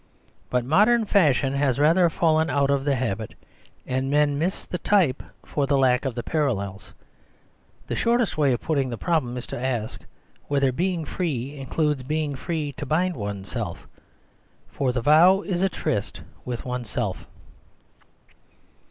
But 0.49 0.65
modern 0.65 1.05
fashion 1.05 1.53
has 1.53 1.77
rather 1.77 2.09
fallen 2.09 2.49
out 2.49 2.71
of 2.71 2.85
the 2.85 2.95
habit; 2.95 3.35
and 3.85 4.09
men 4.09 4.39
miss 4.39 4.65
the 4.65 4.79
type 4.79 5.21
for 5.45 5.67
the 5.67 5.77
lack 5.77 6.05
of 6.05 6.15
the 6.15 6.23
parallels. 6.23 6.91
The 7.85 7.95
shortest 7.95 8.35
way 8.35 8.51
of 8.51 8.61
putting 8.61 8.89
the 8.89 8.97
problem 8.97 9.37
is 9.37 9.45
to 9.45 9.63
ask 9.63 10.01
whether 10.47 10.71
being 10.71 11.05
free 11.05 11.55
includes 11.55 12.01
being 12.01 12.33
free 12.33 12.71
to 12.77 12.85
bind 12.87 13.15
oneself. 13.15 13.87
For 14.71 14.91
the 14.91 15.01
vow 15.01 15.43
is 15.43 15.61
a 15.61 15.69
tryst 15.69 16.21
with 16.45 16.65
oneself. 16.65 17.27